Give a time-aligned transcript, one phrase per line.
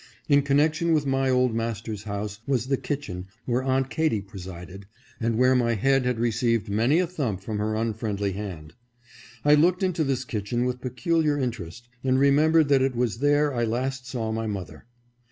[0.27, 4.87] In connection with my old master's house was the kitchen where Aunt Katy presided,
[5.19, 8.73] and where my head had received many a thump from her unfriendly hand.
[9.45, 13.63] I looked into this kitchen with peculiar interest, and remembered that it was there I
[13.63, 14.87] last saw my mother.